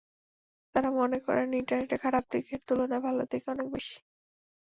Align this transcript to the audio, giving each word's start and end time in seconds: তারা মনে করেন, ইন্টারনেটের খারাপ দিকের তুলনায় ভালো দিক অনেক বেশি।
তারা 0.75 0.89
মনে 0.91 1.17
করেন, 1.19 1.47
ইন্টারনেটের 1.53 1.99
খারাপ 2.03 2.23
দিকের 2.31 2.59
তুলনায় 2.67 3.03
ভালো 3.03 3.23
দিক 3.31 3.43
অনেক 3.47 3.67
বেশি। 3.73 3.97